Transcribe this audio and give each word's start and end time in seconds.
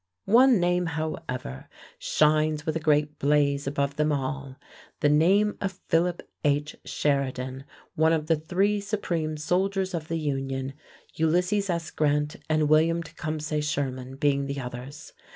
One 0.25 0.59
name, 0.59 0.87
however, 0.97 1.69
shines 1.99 2.65
with 2.65 2.75
a 2.75 2.79
great 2.79 3.19
blaze 3.19 3.67
above 3.67 3.97
them 3.97 4.11
all, 4.11 4.55
the 4.99 5.09
name 5.09 5.55
of 5.61 5.73
Philip 5.89 6.27
H. 6.43 6.75
Sheridan, 6.83 7.65
one 7.93 8.11
of 8.11 8.25
the 8.25 8.35
three 8.35 8.79
supreme 8.81 9.37
soldiers 9.37 9.93
of 9.93 10.07
the 10.07 10.17
Union, 10.17 10.73
Ulysses 11.13 11.69
S. 11.69 11.91
Grant 11.91 12.35
and 12.49 12.67
William 12.67 13.03
Tecumseh 13.03 13.61
Sherman 13.61 14.15
being 14.15 14.47
the 14.47 14.59
others. 14.59 15.13